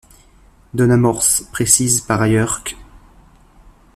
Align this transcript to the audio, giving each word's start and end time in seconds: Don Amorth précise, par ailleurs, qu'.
Don 0.73 0.89
Amorth 0.89 1.43
précise, 1.51 2.01
par 2.01 2.23
ailleurs, 2.23 2.63
qu'. 2.63 2.73